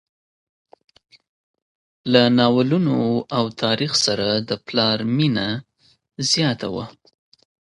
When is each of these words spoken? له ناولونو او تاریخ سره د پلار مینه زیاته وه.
له 2.11 2.23
ناولونو 2.37 2.97
او 3.37 3.45
تاریخ 3.63 3.91
سره 4.05 4.27
د 4.49 4.51
پلار 4.67 4.97
مینه 5.17 5.47
زیاته 6.31 6.67
وه. 6.73 6.85